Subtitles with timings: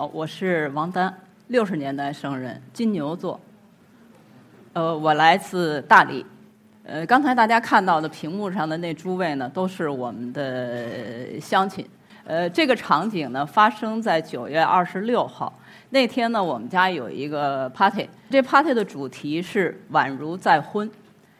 [0.00, 1.14] 好，我是王丹，
[1.48, 3.38] 六十年代生人，金牛座。
[4.72, 6.24] 呃，我来自大理。
[6.84, 11.86] 呃，刚才大家看到的屏幕上的那诸位呢，都是我们的乡亲。
[12.24, 15.52] 呃，这个场景呢，发生在九月二十六号
[15.90, 18.08] 那天呢，我们家有一个 party。
[18.30, 20.90] 这 party 的主题是宛如再婚，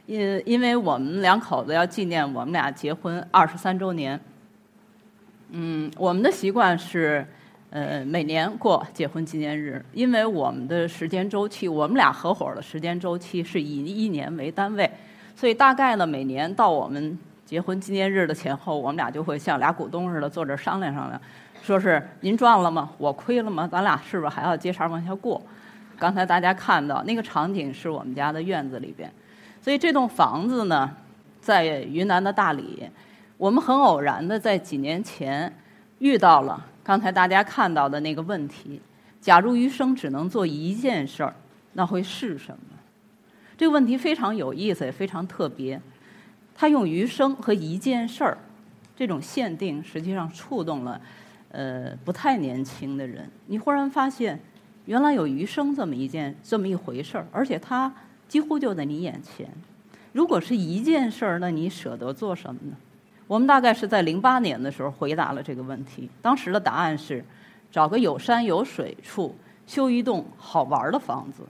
[0.04, 4.20] 因因为我们两口子要纪念我们俩结婚二十三周年。
[5.52, 7.26] 嗯，我们的习惯是，
[7.70, 14.90] 呃，每年过结婚纪念日，因为我们的时间周期，我们俩合伙的时间周期是以一年为单位，
[15.36, 21.20] 所以大概呢，每年到我们结婚纪念日的前后，我们俩就会像俩股东似的坐这商量商量，
[21.62, 22.90] 说是您赚了吗？
[22.98, 23.68] 我亏了吗？
[23.70, 25.40] 咱俩是不是还要接茬往下过？
[25.96, 29.08] 刚才大家看到那个场景是我们家的院子里边，
[29.62, 30.90] 所以这栋房子呢，
[31.40, 32.90] 在云南的大理。
[33.36, 35.50] 我们很偶然的在几年前
[35.98, 38.80] 遇到了刚才大家看到的那个问题：
[39.20, 41.32] 假如余生只能做一件事儿，
[41.74, 42.76] 那会是什么？
[43.56, 45.80] 这个问题非常有意思，也非常特别。
[46.52, 48.36] 他用余生和一件事儿
[48.96, 51.00] 这种限定，实际上触动了
[51.52, 53.30] 呃不太年轻的人。
[53.46, 54.40] 你忽然发现，
[54.86, 57.94] 原来有余生这么一件这么一回事儿，而且它
[58.26, 59.48] 几乎就在你眼前。
[60.12, 62.76] 如果是一件事儿，那你舍得做什么呢？
[63.30, 66.10] 我们大概是在零八年的时候回答了这个问题。
[66.20, 67.24] 当时的答案是，
[67.70, 69.32] 找个有山有水处
[69.68, 71.44] 修一栋好玩的房子，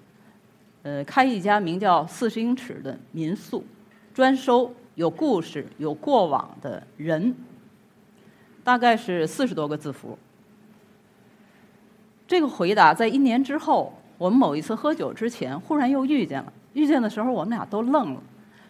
[0.83, 3.65] 呃，开一家名叫“四十英尺”的民宿，
[4.13, 7.35] 专收有故事、有过往的人。
[8.63, 10.19] 大概是四十多个字符。
[12.29, 16.53] 这个回答在一年之后，我们某一次喝酒之前，忽然又遇见了。
[16.75, 18.23] 遇见的时候，我们俩都愣了。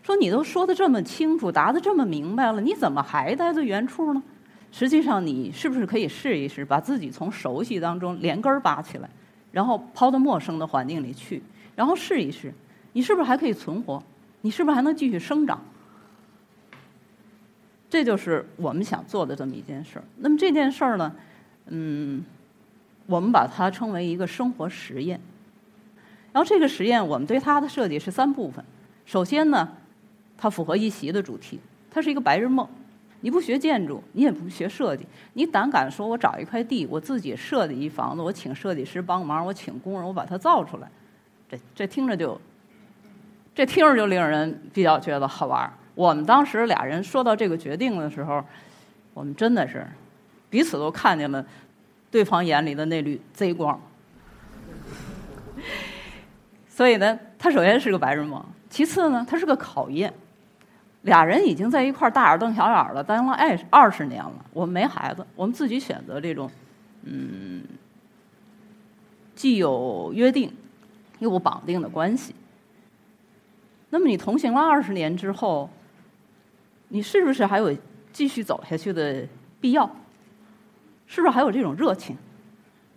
[0.02, 4.22] 说你都说的这么清楚，答的这么明白了，你怎么还待在原处呢？
[4.72, 9.10] 实际上，你是不是可以试一试，把自己从熟悉当中连根儿拔起来，
[9.50, 11.42] 然后抛到陌生的环境里去，
[11.74, 12.54] 然后试一试，
[12.92, 14.02] 你是不是还可以存活？
[14.42, 15.60] 你是不是还能继续生长？
[17.90, 20.04] 这就是我们想做的这么一件事儿。
[20.18, 21.12] 那么这件事儿呢，
[21.66, 22.24] 嗯，
[23.06, 25.20] 我们把它称为一个生活实验。
[26.32, 28.64] 然后这个实验，我们对它的设计是三部分。
[29.04, 29.68] 首先呢。
[30.40, 32.66] 它符合一席的主题，它是一个白日梦。
[33.20, 40.90] 你不学建筑，你也不学设计，你胆敢说我找一块地，我自己设计一房子，我请设计师帮忙，我请工人，我把它造出来，
[41.46, 42.40] 这这听着就，
[43.54, 48.42] 这听着就令人比较觉得好玩我们当时俩人说到这个决定的时候，
[49.12, 49.86] 我们真的是
[50.48, 51.44] 彼此都看见了
[52.10, 53.78] 对方眼里的那缕贼光。
[56.70, 60.10] 所以呢，它首先是个白日梦，其次呢，它是个考验。
[61.02, 64.44] 俩人已经在一块儿大眼瞪小眼了，当了二二十年了。
[64.52, 66.50] 我们没孩子，我们自己选择这种，
[67.04, 67.64] 嗯，
[69.34, 70.52] 既有约定
[71.18, 72.34] 又不绑定的关系。
[73.88, 75.68] 那么你同行了二十年之后，
[76.88, 77.74] 你是不是还有
[78.12, 79.26] 继续走下去的
[79.60, 79.90] 必要？
[81.06, 82.16] 是不是还有这种热情？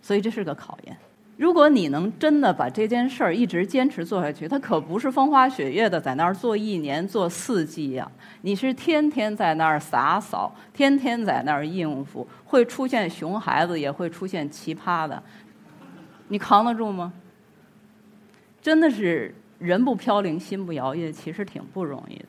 [0.02, 0.96] 所以这是个考验。
[1.36, 8.08] 如果你能真的把这件事儿一直坚持做下去，它可不是风花雪月的在那儿做一年做四季呀。
[8.42, 15.20] 你是天天在那儿洒扫，天天在那儿应付，会出现熊孩子，也会出现奇葩的，
[16.28, 17.12] 你扛得住吗？
[18.62, 22.14] 真的是人不飘零，心不摇曳，其实挺不容易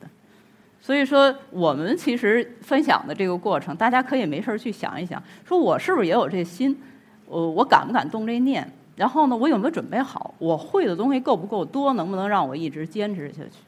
[0.80, 6.76] 所以说，我们其实分享的这个过程，大家可以没事去想一想，说我是不是也有这心？
[7.24, 8.68] 我我敢不敢动这念？
[8.96, 10.34] 然后呢，我有没有准备好？
[10.38, 11.92] 我会的东西够不够多？
[11.92, 13.60] 能不能让我一直坚持下去？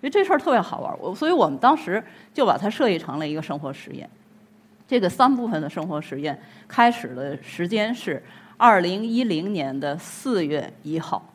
[0.02, 4.10] 为这事儿特别好玩儿我所以我们当时就把它设计成了一个生活实验。
[4.86, 8.22] 这个三部分的生活实验开始的时间是
[8.58, 11.26] 二零一零年的四月一号，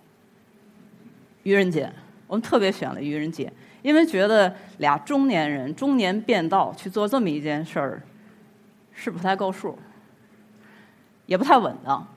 [1.44, 1.92] 愚人节。
[2.28, 3.52] 我们特别选了愚人节，
[3.82, 8.04] 因为觉得俩中年人中年变道去做这么一件事儿，
[8.94, 9.76] 是不太够数，
[11.26, 12.08] 也不太稳当。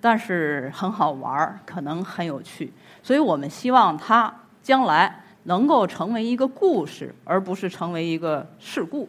[0.00, 2.72] 但是很好玩儿，可能很有趣，
[3.02, 4.32] 所以我们希望它
[4.62, 9.08] 将来能够成为一个故事，而不是成为一个事故。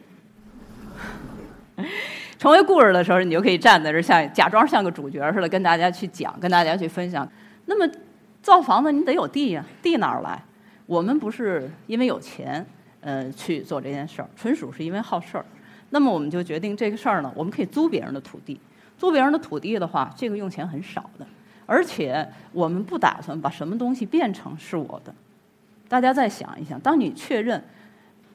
[2.40, 7.28] 成为故事的时候，你就可以站在这，像假装像个主角似的，跟大家去讲，跟大家去分享。
[7.66, 7.92] 那么，
[8.42, 10.40] 造房子你得有地呀，地哪儿来？
[10.86, 12.66] 我们不是因为有钱，
[13.02, 15.46] 呃，去做这件事儿，纯属是因为好事儿。
[15.90, 18.60] 那么，我们就决定这个事儿呢，我们可以租别人的土地。
[18.98, 21.26] 租别人的土地的话，这个用钱很少的，
[21.66, 25.14] 而且我们不打算把什么东西变成是我的。
[25.88, 27.64] 大家再想一想，当你确认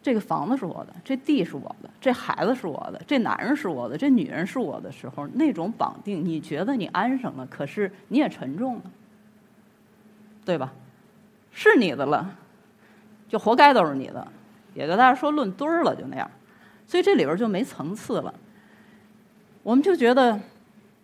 [0.00, 8.82] 这个房子是我的，这地是我的，这孩子是我的，这男人是我的，这女人是我的时候，那种绑定，你觉得你安生了，可是你也沉重了，
[10.44, 10.73] 对吧？
[11.50, 12.35] 是你的了，
[13.29, 14.26] 就活该都是你的，
[14.73, 16.31] 也跟大家说论堆儿了，就那样。
[16.87, 18.32] 所以这里边就没层次了。
[19.62, 20.41] 我们就觉得，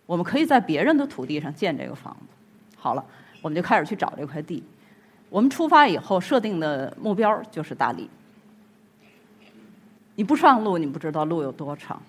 [0.09, 2.35] 我们可以在别人的土地上建这个房子。
[2.75, 3.05] 好了，
[3.43, 4.63] 我们就开始去找这块地。
[5.29, 8.09] 我们出发以后设定的目标就是大理。
[10.15, 12.01] 你不上路，你不知道路有多长。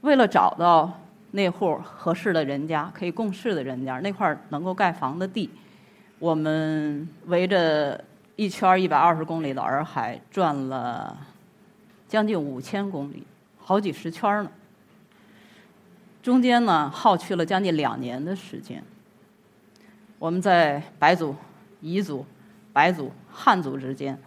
[0.00, 0.90] 为了找到
[1.32, 5.50] 那户合适的人家，可以共事的人家，那块能够盖房的地，
[6.18, 8.02] 我们围着
[8.36, 11.14] 一圈一百二十公里的洱海转了
[12.08, 13.22] 将近五千公里，
[13.58, 14.50] 好几十圈呢。
[16.22, 18.82] 中间呢，耗去了将近两年的时间。
[20.18, 21.34] 我们在白族、
[21.82, 22.26] 彝族、
[22.72, 24.18] 白族、汉族之间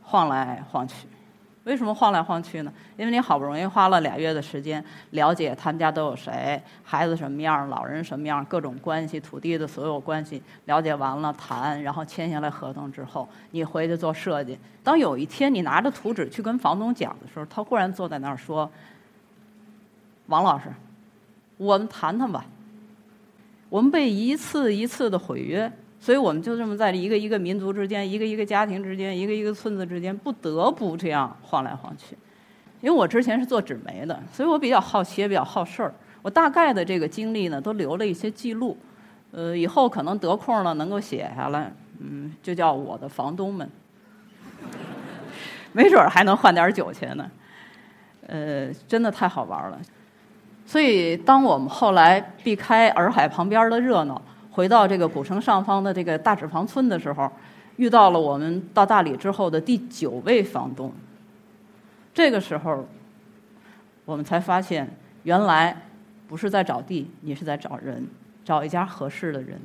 [0.00, 1.06] 晃来晃去。
[1.64, 2.72] 为什么晃来晃去呢？
[2.96, 14.58] 因为你好不容易花了俩月的时间了解他们家都有谁，孩子什么样，老人什么样，各种关系，土地的所有关系了解完了，谈，然后签下来合同之后，你回去做设计。
[14.82, 18.68] 当有一天你拿着图纸去跟房东讲的时候，他忽然坐在那儿说
[20.26, 20.64] ：“王老师，
[21.62, 22.44] 我们谈谈吧。”
[23.70, 25.72] 我们被一次一次的毁约。
[26.02, 32.16] 所以我们就这么在一个一个民族之间、一个一个家庭之间、一个一个村子之间，不得不这样晃来晃去。
[32.80, 35.94] 因为我之前是做纸媒的，所以我比较好奇，也比较好事儿。
[36.20, 38.76] 我大概的这个经历呢，都留了一些记录。
[39.30, 43.70] 呃，以后可能得空了能够写下来，嗯，就叫我的房东们，
[45.70, 47.30] 没准儿还能换点酒钱呢。
[48.26, 49.80] 呃，真的太好玩了。
[50.72, 54.22] 所以，当我们后来避开洱海旁边的热闹。
[54.50, 57.30] 回到这个古城上方的这个大纸房村的时候，
[57.76, 60.90] 遇到了我们到大理之后的第九位房东。
[62.14, 62.86] 这个时候，
[64.06, 64.88] 我们才发现，
[65.24, 65.76] 原来
[66.26, 68.06] 不是在找地，你是在找人，
[68.42, 69.60] 找一家合适的人。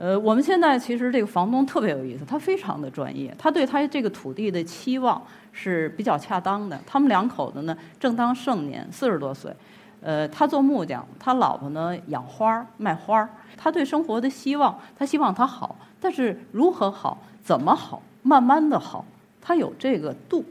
[0.00, 6.80] 呃，我们现在其实这个房东特别有意思，他非常的专业，他对他这个土地的期望是比较恰当的。
[6.86, 9.54] 他们两口子呢，正当盛年，四十多岁。
[10.00, 19.04] 呃，他做木匠，他老婆呢养花卖花他对生活的希望，他希望他好，但是如何好，怎么好，慢慢的好，
[19.42, 20.42] 他有这个度，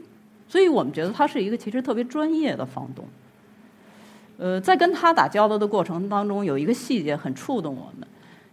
[0.46, 3.04] 所以我们觉得他是一个其实特别专业的房东。
[4.38, 8.06] 呃，在跟他打交道的过程当中，有一个细节很触动我们，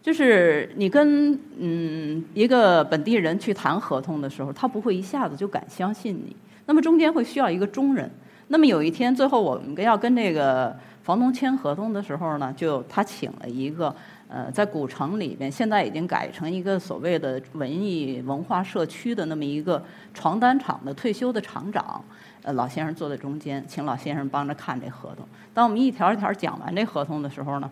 [0.07, 6.33] 就是你跟嗯一个本地人去谈合同的时候，他不会一下子就敢相信你，
[6.65, 8.09] 那么中间会需要一个中人。
[8.47, 10.73] 那么有一天，最后我们要跟这个
[11.03, 13.93] 房东签合同的时候呢，就他请了一个
[14.29, 19.83] 呃，在古城里边，现在已经改成一个所谓的文艺文化社区的那么一个
[20.13, 22.01] 床单厂的退休的厂长，
[22.43, 25.27] 呃，老先生坐在中间，请老先生帮着看这合同。
[25.53, 27.69] 当我们一条一条讲完这合同的时候呢，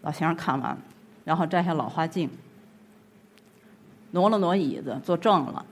[0.00, 0.74] 老先生看完，
[1.30, 2.28] 然后摘下老花镜，
[4.10, 5.64] 挪了挪椅子，坐正了，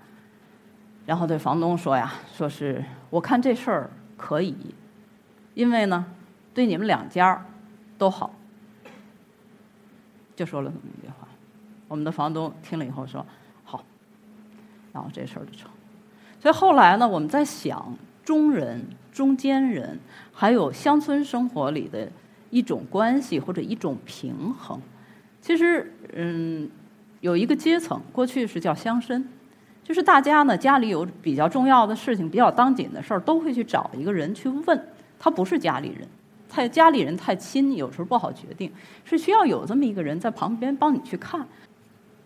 [1.04, 4.54] 然后对房东说呀：“说是我看这事儿。”可以，
[5.54, 6.06] 因为呢，
[6.54, 7.44] 对你们两家
[7.98, 8.32] 都好，
[10.36, 11.26] 就说了这么一句话。
[11.88, 13.26] 我们的房东听了以后说
[13.64, 13.82] 好，
[14.92, 15.68] 然后这事儿就成。
[16.38, 19.98] 所以后来呢，我们在想中人、中间人，
[20.32, 22.08] 还有乡村生活里的
[22.50, 24.80] 一种关系或者一种平衡。
[25.40, 26.68] 其实，嗯，
[27.20, 29.22] 有一个阶层，过去是叫乡绅。
[29.82, 34.88] 就是大家呢，家里有比较重要的事情、比较当紧的事儿，都会去找一个人去问。
[35.18, 36.06] 他不是家里人，
[36.48, 38.70] 太家里人太亲，有时候不好决定，
[39.04, 41.46] 是需要有这么一个人在旁边帮你去看。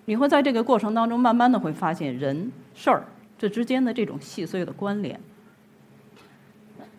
[0.07, 3.05] 你会在这个过程当中，慢慢的会发现人事儿
[3.39, 5.21] 这之间的这种细碎的关联。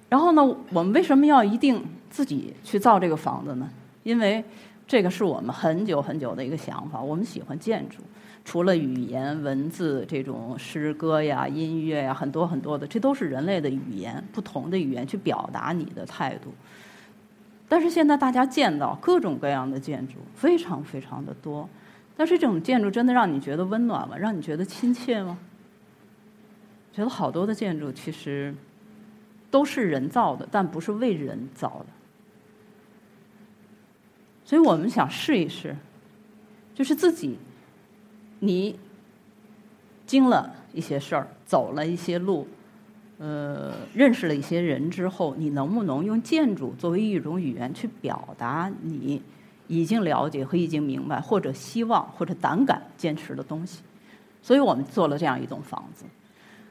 [0.08, 3.70] 然后呢，我们为什么要一定自己去造这个房子呢？
[4.04, 4.42] 因为
[4.88, 7.02] 这个是我们很久很久的一个想法。
[7.02, 7.98] 我们喜欢建筑。
[8.46, 16.54] 除了语言、文字这种诗歌呀、音乐呀，很多很多的，这都是人类的语言，不同的语言去表达你的态度。
[17.70, 21.68] 但是现在大家见到各种各样的建筑，非常非常的多。
[22.18, 24.18] 但是这种建筑真的让你觉得温暖吗？
[24.18, 25.38] 让你觉得亲切吗？
[26.92, 28.54] 觉得好多的建筑其实
[29.50, 31.86] 都是人造的，但不是为人造的。
[34.46, 35.76] 所以我们想试一试，
[36.76, 37.38] 就是自己。
[38.40, 38.78] 你
[40.06, 42.46] 经了一些事儿，走了一些路，
[43.20, 49.22] 呃，认识了一些人之后，你能不能用建筑作为一种语言去表达你
[49.68, 53.82] 已经了解和已经明白，或者希望或者胆敢坚持的东西？
[54.42, 56.04] 所以我们做了这样一栋房子。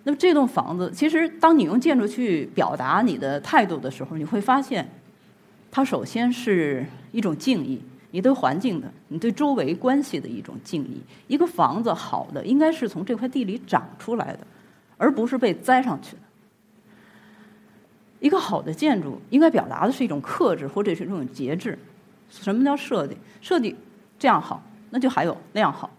[0.04, 4.86] 那么这栋房子，其实当你用建筑去表达你的态度的时候，你会发现，
[5.74, 11.00] 它首先是一种敬意，你对环境的，你对周围关系的一种敬意。
[11.26, 14.40] 一个房子好的，应该是从这块地里长出来的，
[14.98, 16.22] 而不是被栽上去的。
[18.20, 21.78] 一个好的建筑应该表达的是一种克制，或者是一种节制。
[22.28, 23.16] 什么叫设计？
[23.40, 23.74] 设计
[24.18, 25.90] 这样好，那就还有那样好。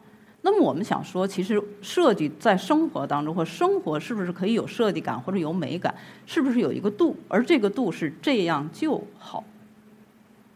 [0.43, 5.95] 那么我们想说，其实设计在生活当中，或生活是不是可以有设计感或者有美感？
[6.27, 7.15] 是不是有一个度？
[7.27, 9.43] 而这个度是这样就好。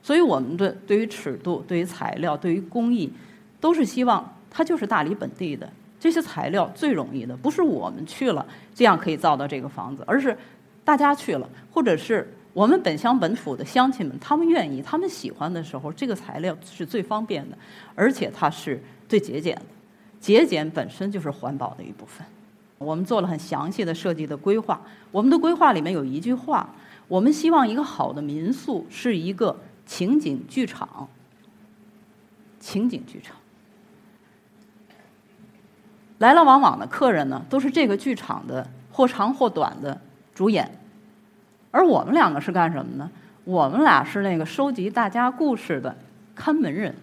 [0.08, 3.12] 所以我们的对于尺度、对于材料、对于工艺，
[3.60, 10.38] 都是希望它就是大理本地的这些材料最容易的，不是我们去了这样可以造到这个房子，而是
[10.86, 17.58] 大家去了，或者是我们本乡本土的乡亲们，他们愿意、他们喜欢的时候，这个材料是最方便的，
[17.94, 19.62] 而且它是最节俭的。
[20.22, 22.26] 节俭本身就是环保的一部分。
[22.78, 24.80] 我们做了很详细的设计的规划。
[25.12, 26.74] 我们的规划里面有一句话：
[27.10, 29.54] 我们希望一个好的民宿是一个
[29.88, 31.10] 情景剧场。
[32.60, 33.38] 情景剧场，
[36.18, 40.02] 来来往往的客人呢，都是这个剧场的或长或短的
[40.36, 40.70] 主演。
[41.72, 43.10] 而我们两个是干什么呢？
[43.46, 45.96] 我们俩是那个收集大家故事的
[46.36, 46.94] 看门人。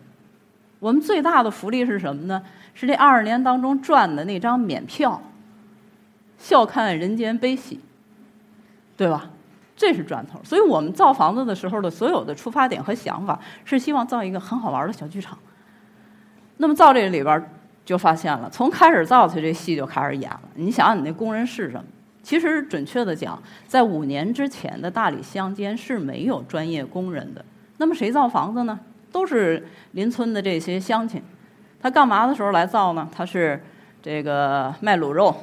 [0.81, 2.43] 我们最大的福利是什么呢？
[2.75, 5.23] 是这二十年当中赚的那张免票，
[6.37, 7.81] 笑看人间悲喜，
[8.99, 9.31] 对吧？
[9.77, 10.41] 这是赚头。
[10.45, 15.37] 所以我们造房子的时候的所有的出发点和想法，是希望造一个很好玩的小剧场。
[16.57, 17.51] 那么造这里边
[17.85, 20.43] 就发现了，从开始造起这戏就开始演了。
[20.55, 21.85] 你想想，你那工人是什么？
[22.23, 27.45] 其实准确的讲，在五年之前的大理乡间是没有专业工人的。
[27.77, 28.79] 那么谁造房子呢？
[29.13, 31.23] 都是邻村的这些乡亲。
[31.81, 33.07] 他干嘛的时候来造呢？
[33.15, 33.63] 他是
[34.01, 35.35] 这个卖卤肉，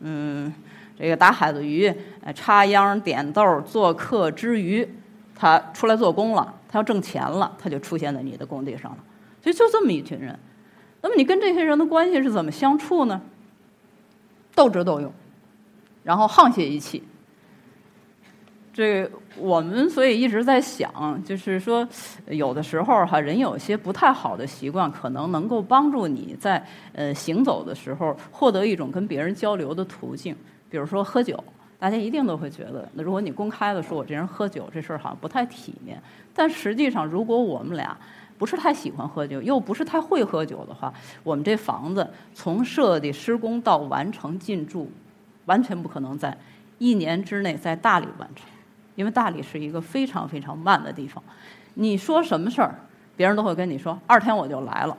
[0.00, 0.50] 嗯，
[0.96, 1.92] 这个打海子鱼，
[2.34, 4.88] 插秧点豆做客之余，
[5.34, 8.98] 他出来做工了，他要挣钱了，他就出现在你的工地上了。
[9.42, 10.38] 所以就这么一群人，
[11.02, 13.20] 那么你跟这些人的关系是怎么相处呢？
[14.54, 15.12] 斗智斗勇，
[16.04, 17.02] 然后沆瀣一气。
[18.72, 21.86] 这我们所以一直在想，就是说，
[22.26, 30.34] 有的时候哈，人有些不太好的习惯，可能能够帮助你在呃行走的时候获得一种跟别人交流的途径。
[30.74, 31.38] 比如说喝酒，
[31.78, 36.02] 大家一定都会觉得，那如果你公开的说我这人喝酒，这事儿好像不太体面。
[36.34, 37.96] 但实际上，如果我们俩
[38.36, 44.90] 不是太喜欢喝酒，又不是太会喝酒的话，我们这房子从设计施工到完成进驻，
[45.44, 46.36] 完全不可能在
[46.78, 48.48] 一年之内在大理完成。
[48.96, 51.22] 因为大理是一个非常非常慢的地方，
[51.74, 52.74] 你说什么事儿，
[53.16, 54.98] 别人都会跟你说二天我就来了，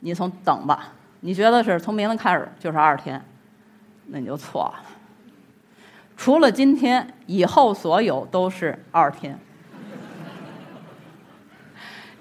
[0.00, 3.22] 你从等吧，你觉得是从明天开始就是二天，
[4.08, 4.80] 那你就错了。
[6.16, 9.38] 除了今天，以后所有都是二天。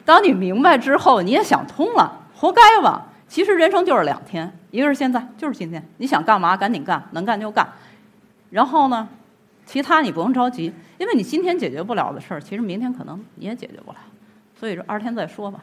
[0.05, 3.07] 当你明白之后，你也想通了，活该吧？
[3.27, 5.85] 其实人生就是两天，一个是现在，就是今天。
[5.97, 7.67] 你想干嘛赶紧干，能干就干。
[8.49, 9.07] 然后呢？
[9.65, 13.97] 其他你不用着急，因为你今天解决不了的事儿，其实明天可能你也解决不了，
[14.57, 15.61] 所以说二天再说吧。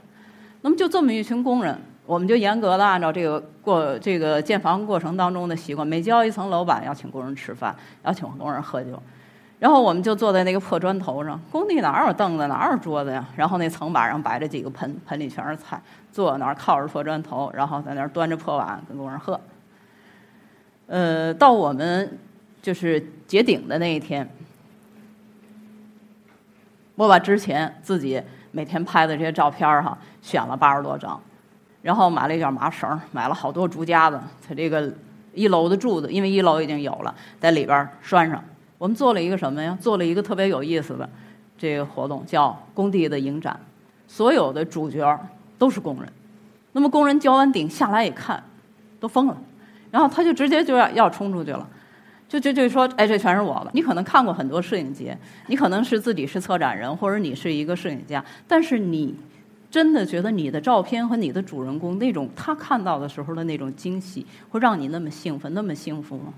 [0.60, 9.02] 那么就这么一群工人，我们就严格的按照这个过这个建房过程当中的习惯，每交一层楼板要请工人吃饭，要请工人喝酒，
[9.58, 13.26] 然后我们就坐在那个破砖头上，工地哪有凳子哪有桌子呀？
[13.36, 15.80] 然后那层板上摆着几个盆，盆里全是菜，
[16.12, 19.40] 坐那儿靠着破砖头，然后在那儿端着破碗跟工人喝。
[20.86, 22.18] 呃，到我们。
[22.64, 24.26] 就是结顶的那一天，
[26.94, 31.20] 我把之前自己每天拍的这些照片哈选了八十多张，
[31.84, 34.90] 然后买了一卷麻绳，买了好多竹夹子，它这个
[35.34, 38.42] 一楼的柱子，因为一楼已经有了，在里边拴上。
[38.78, 39.76] 我们做了一个什么呀？
[39.78, 41.06] 做了一个特别有意思的
[41.58, 43.54] 这个活动，叫工地的影展。
[44.08, 45.20] 所有的主角
[45.58, 46.10] 都是工人，
[46.72, 48.42] 那么工人交完顶下来一看，
[48.98, 49.36] 都疯了，
[49.90, 51.68] 然后他就直接就要要冲出去了。
[52.26, 53.70] 就就就说，哎，这全是我的。
[53.74, 55.16] 你可能看过很多摄影节，
[55.48, 59.14] 你可能是自己是策展人，或者你是一个摄影家，但是你
[59.74, 66.32] 真的觉得你的照片和你的主人公那种他看到的时候的那种惊喜，会让你那么兴奋、那么幸福吗？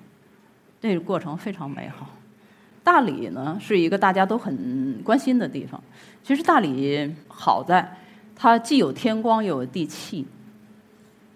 [0.81, 2.09] 那个过程非常美好。
[2.83, 5.79] 大理呢是一个大家都很关心的地方。
[6.23, 7.87] 其实大理好在
[8.35, 10.27] 它既有天光又有地气，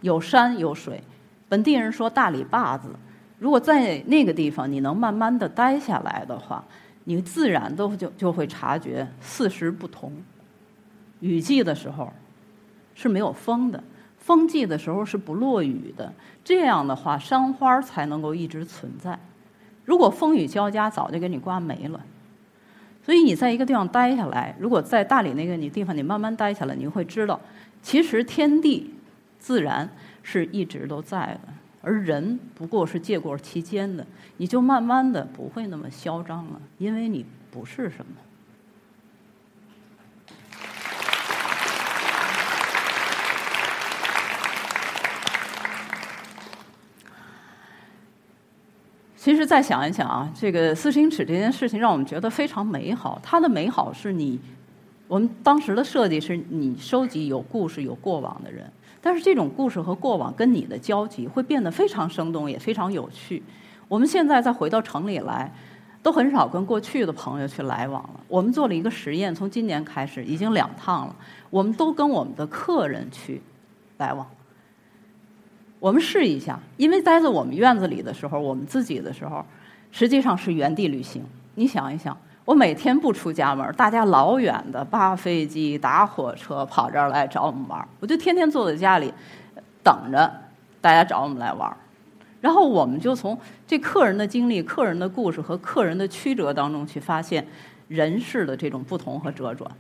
[0.01, 1.03] 有山有水。
[1.51, 2.89] 本地人说大理坝子。
[3.39, 6.65] 如果在那个地方你能慢慢的待下来的话，
[7.05, 10.11] 你自然都就就会察觉四时不同。
[11.21, 12.13] 雨季的时候
[12.95, 13.83] 是没有风的，
[14.19, 16.13] 风季的时候是不落雨的，
[16.45, 19.19] 这样的话山花才能够一直存在。
[19.85, 22.01] 如果风雨交加，早就给你刮没了。
[23.03, 27.41] 所以你在一个地方待下来，如果在大理那个你地方，你慢慢待下来，你会知道，
[27.83, 28.95] 其实天地
[29.39, 29.89] 自然
[30.23, 31.49] 是一直都在的，
[31.81, 38.13] 而人不过是借过其间的，你就慢慢的不会那么嚣张了，因为你不是什么。
[49.21, 53.21] 其实再想一想啊，这个四星尺这件事情让我们觉得非常美好。
[53.23, 54.41] 它的美好是你，
[55.07, 58.65] 我们当时的设计是你收集有故事、有过往的人，
[58.99, 63.43] 但是这种故事和过往跟你的交集会变得非常生动，也非常有趣。
[63.89, 65.53] 我们现在再回到城里来，
[66.03, 68.21] 都很少跟过去的朋友去来往了。
[68.27, 71.17] 我们做了一个实验，从今年开始已经两趟了，
[71.51, 73.43] 我们都跟我们的客人去
[73.99, 74.27] 来往。
[75.81, 79.45] 我们试一下，因为待在我们院子里的时候，我们自己的时候，
[79.91, 81.25] 实际上是原地旅行。
[81.55, 89.13] 你想一想，我每天不出家门，大家老远的扒飞机、打火车跑这儿来找我们玩我就天天坐在家里，
[89.83, 90.31] 等着
[90.83, 91.75] 大家找我们来玩
[92.43, 97.47] 然后我们就从这客人的经历、客人的故事和客人的曲折当中去发现
[97.89, 99.71] 人世的这种不同和折转，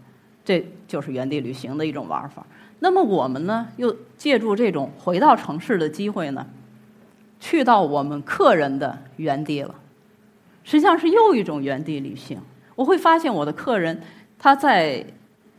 [0.50, 2.44] 这就是原地旅行的一种玩法。
[2.80, 6.44] 那么我们呢，又借助这种回到城市的机会呢，
[7.38, 9.72] 去到我们客人的原地了。
[10.64, 12.40] 实际上是又一种原地旅行。
[12.74, 14.02] 我会发现我的客人
[14.40, 15.06] 他在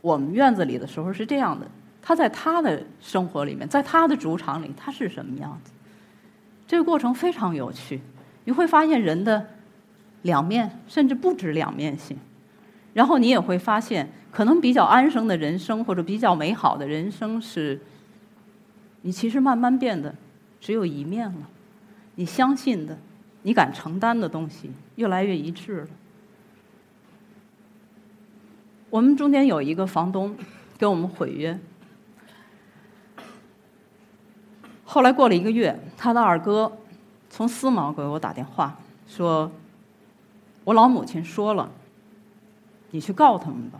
[0.02, 1.66] 我们院子里的时候是这样的，
[2.02, 5.72] 他在他的生活里面，在他的主场里，他是什么样子？
[6.66, 8.02] 这个过程非常有趣。
[8.44, 9.46] 你会发现人的
[10.20, 12.18] 两面，甚至不止两面性。
[12.92, 14.12] 然后你也会发现。
[14.32, 17.78] 可能比较安生的人生，或者比较美好的人生，是
[19.02, 20.12] 你其实慢慢变得
[20.58, 21.48] 只有一面了。
[22.14, 22.98] 你相信的，
[23.42, 25.86] 你敢承担的东西，越来越一致了。
[28.88, 30.34] 我们中间有一个房东
[30.78, 31.58] 跟我们毁约，
[34.84, 36.72] 后来过了一个月，他的二哥
[37.28, 39.52] 从思茅给我打电话，说
[40.64, 41.70] ：“我老母亲说了，
[42.90, 43.78] 你去告他们吧。”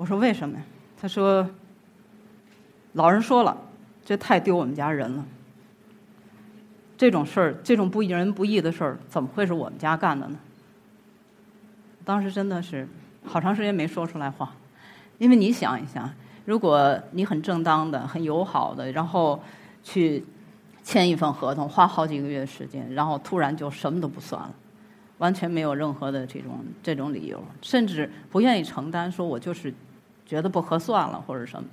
[0.00, 0.64] 我说为什么呀？
[0.98, 1.46] 他说
[2.94, 3.54] ：“老人说了，
[4.02, 5.22] 这太丢我们家人了。
[6.96, 10.38] 这种事儿，这种不仁不义的事儿，怎么会是我们家干的呢？”
[12.02, 12.88] 当时真的是
[13.26, 14.54] 好长时间没说出来话，
[15.18, 16.10] 因为你想一想，
[16.46, 19.38] 如果你很正当的、很友好的，然后
[19.82, 20.24] 去
[20.82, 24.54] 签一份合同，花好几个月时间，然后突然就什么都不算了，
[25.18, 29.74] 完全没有任何的这种这种理由，甚至不愿意承担，说我就是。
[30.30, 31.68] 觉得不合算了，或者什么，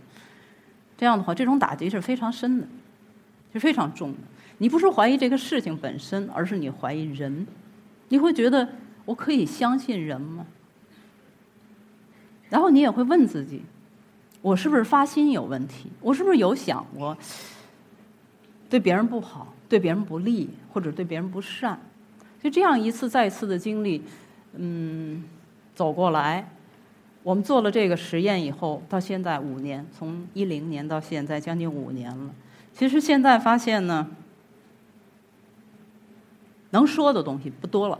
[0.97, 2.67] 这样的话，这种打击是非常深的，
[3.53, 4.17] 是非常重的。
[4.57, 7.45] 你不是怀疑这个事情本身，而是你怀疑人。
[8.09, 8.67] 你会觉得
[9.05, 10.43] 我可以相信人吗？
[12.49, 13.61] 然后你也会问自己：
[14.41, 15.91] 我是不是发心有问题？
[16.01, 17.15] 我是不是有想过
[18.67, 21.79] 对别人不好、对别人不利，或者对别人不善？
[22.41, 24.01] 就这样一次再一次的经历，
[24.53, 25.23] 嗯，
[25.75, 26.49] 走过来。
[27.27, 32.33] 我们做了这个实验以后，到现在五年，从一零年到现在将近五年了。
[32.71, 34.09] 其实现在发现呢，
[36.69, 37.99] 能说的东西不多了，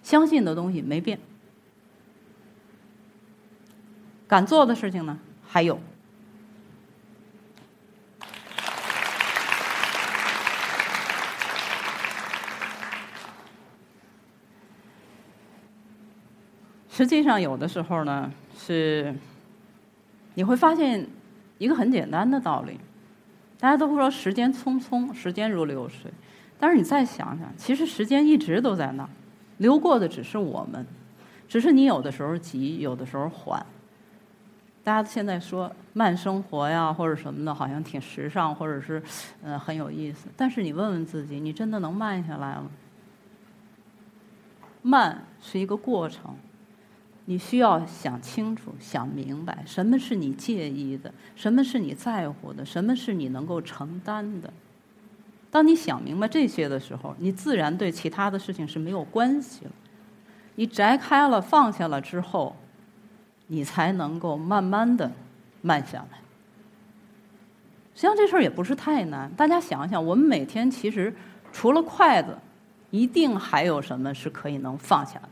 [0.00, 1.18] 相信的东西没变，
[4.28, 5.80] 敢做的事情呢还有。
[16.98, 19.14] 实际上，有的时候呢，是
[20.34, 21.06] 你会发现
[21.56, 22.76] 一个很简单的道理。
[23.60, 26.10] 大家都会说时间匆匆，时间如流水。
[26.58, 29.08] 但是你再想想，其实时间一直都在那儿，
[29.58, 30.84] 流过的只是我们，
[31.48, 33.64] 只是你有的时候急，有的时候缓。
[34.82, 39.00] 大家现在说慢生活呀，或者什么的，好像挺时尚，或者是
[39.44, 40.26] 嗯很有意思。
[40.36, 42.68] 但是你问问自己，你真的能慢下来吗？
[44.82, 46.34] 慢是一个过程。
[47.30, 54.50] 你需要想清楚、想明白，什么是你介意的，什么是你在乎的，什么是你能够承担的。
[55.50, 59.70] 当你想明白这些的时候，你自然对其他的事情是没有关系了。
[60.54, 62.56] 你摘开了、放下了之后，
[63.48, 65.12] 你才能够慢慢的
[65.60, 66.18] 慢下来。
[67.94, 69.30] 实际上这事儿也不是太难。
[69.34, 71.14] 大家想想，我们每天其实
[71.52, 72.38] 除了筷子，
[72.90, 75.28] 一定还有什么是可以能放下的。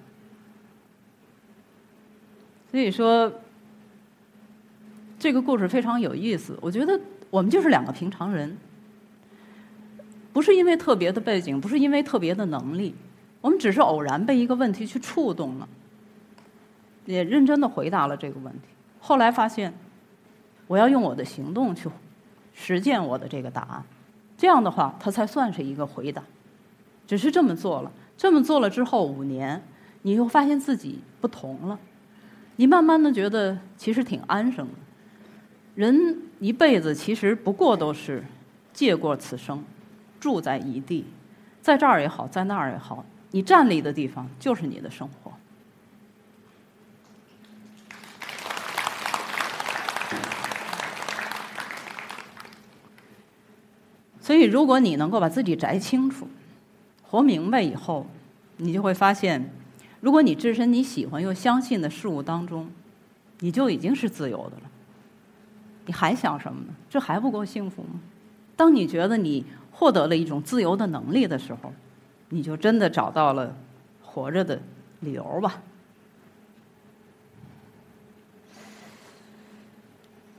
[2.71, 3.33] 所以说，
[5.19, 6.59] 这个故事非常有意思。
[6.61, 7.01] 我觉得
[7.31, 8.57] 我们就是两个平常人，
[10.33, 12.95] 不是因为特别的背景，不是因为特别的能力，
[13.41, 15.69] 我们只是偶然被一个问题去触动了，
[17.07, 18.69] 也认真的回答了这个问题。
[19.01, 19.73] 后来发现，
[20.67, 21.89] 我要用我的行动去
[22.53, 23.85] 实践我的这个答案，
[24.37, 26.23] 这样的话，它才算是一个回答。
[27.07, 29.63] 只是这么做了，这么做了之后五年，
[30.03, 31.79] 你又发现自己不同了。
[32.57, 34.73] 你慢慢的觉得其实挺安生的。
[35.75, 38.25] 人一辈子其实不过都是
[38.73, 39.63] 借过此生，
[40.19, 41.05] 住在一地，
[41.61, 45.33] 在这儿也好，在那儿也好，你站立的地方就是你的生活。
[54.21, 56.27] 所以，如果你能够把自己摘清楚。
[57.09, 58.05] 活明白以后，
[58.57, 59.49] 你就会发现，
[60.07, 62.71] 如果你置身你喜欢又相信的事物当中，
[63.41, 64.63] 你就已经是自由的了。
[65.85, 66.69] 你还想什么呢？
[66.89, 67.99] 这还不够幸福吗？
[68.55, 71.73] 当你觉得你获得了一种自由的能力的时候，
[72.29, 73.53] 你就真的找到了
[74.01, 74.63] 活着的
[75.01, 75.61] 理由吧。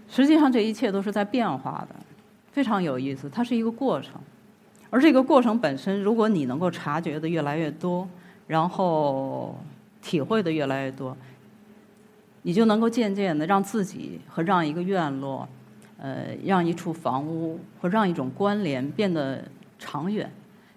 [0.07, 1.95] 实际上，这一切都是在变化的，
[2.53, 3.29] 非常有意思。
[3.29, 4.13] 它是一个过程。
[4.89, 8.07] 而这个过程本身，如果你能够察觉的越来越多，
[8.47, 9.55] 然后
[10.01, 11.15] 体会的越来越多，
[12.41, 15.47] 你就能够渐渐的让自己和让一个院落，
[15.97, 19.43] 呃，让一处房屋或让一种关联变得
[19.77, 20.31] 长远，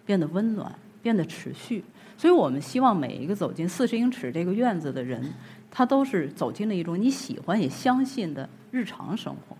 [0.04, 1.84] 变得温暖，变得持续。
[2.18, 5.32] 所以我们希望每一个走进四十英尺这个院子的人，
[5.70, 9.56] 他都是走进了一种你喜欢也相信的日常生活。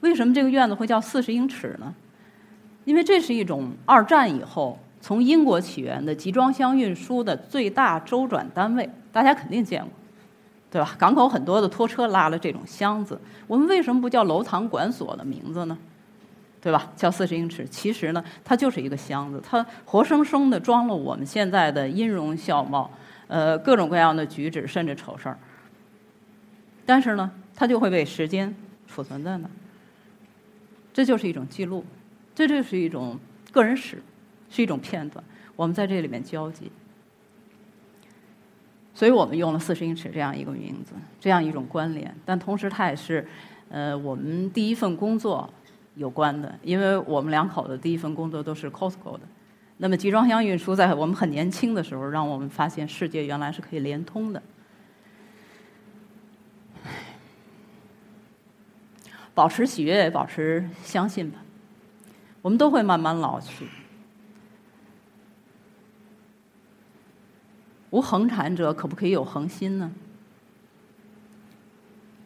[0.00, 1.94] 为什么这个院子会叫四十英尺呢？
[2.84, 9.90] 因为这是一种二战以后从英国起源的集装箱运输的最大周转单位，大家肯定见过，
[10.70, 10.96] 对吧？
[10.98, 15.76] 港口很多的拖车拉了这种箱子，我们为什么不叫楼堂管所的名字呢？
[16.58, 16.90] 对吧？
[16.96, 22.90] 叫四十英尺，其实呢，它就是一个箱子，它活生生的装了我们现在的音容笑貌，
[23.26, 25.38] 呃，各种各样的举止，甚至丑事儿。
[26.86, 28.56] 但是呢，它就会被时间
[28.88, 29.50] 储存在那儿，
[30.94, 31.84] 这就是一种记录。
[32.34, 33.18] 这就是一种
[33.52, 34.02] 个人史，
[34.54, 35.24] 是一种片段。
[35.56, 36.70] 我们在这里面交集，
[38.94, 42.14] 所以我们用了“四十英尺”这样一个名字，这样一种关联。
[42.24, 43.26] 但同时，它也是
[43.68, 45.48] 呃我们第一份工作
[45.96, 49.20] 有关的，因为我们两口子第一份工作都是 Costco 的。
[49.78, 54.40] 那么集装箱运输在我们很年轻的时候，让我们发现世界原来是可以连通的。
[59.34, 61.42] 保持喜悦，保持相信吧。
[62.40, 63.66] 我们都会慢慢老去。
[67.94, 69.88] 无恒产者可不可以有恒心呢？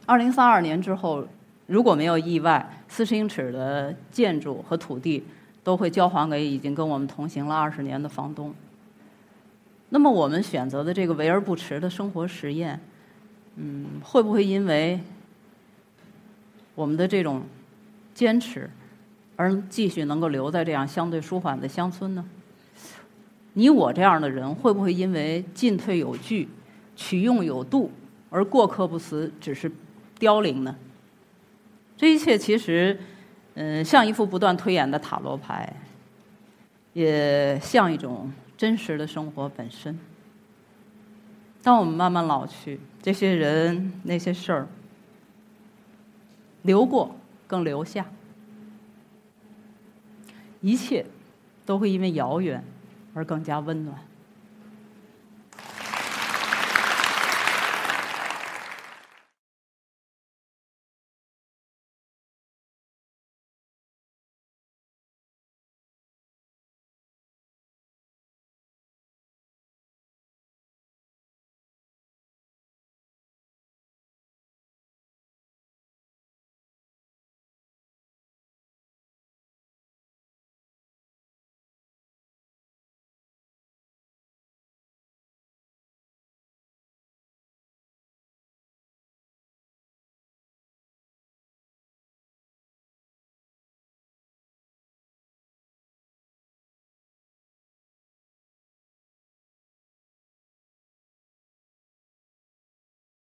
[0.07, 1.28] 二零三二年之后，
[1.66, 5.22] 如果没有意外，四十英尺的建筑和土地
[5.62, 8.54] 都会交还给已经跟我们同行了二十年的房东。
[9.90, 12.81] 那么，我们选择的这个为而不迟的生活实验，
[13.57, 14.98] 嗯，会不会因为
[16.74, 17.42] 我们的这种
[18.14, 18.70] 坚持？
[19.37, 22.24] 而继续能够留在这样相对舒缓的乡村呢？
[23.59, 26.49] 你我这样的人会不会因为进退有据、
[26.94, 27.90] 取用有度
[28.31, 29.68] 而过客不辞，只是
[30.16, 30.77] 凋零呢？
[31.97, 32.97] 这一切其实，
[33.55, 35.75] 嗯，像一副不断推演的塔罗牌，
[36.92, 39.99] 也像一种真实的生活本身。
[41.61, 44.68] 当我们慢慢老去，这些人、那些事儿，
[46.62, 47.16] 留过，
[47.49, 48.07] 更留下。
[50.61, 51.05] 一切
[51.66, 52.62] 都会因为遥远
[53.18, 53.98] 而更加温暖。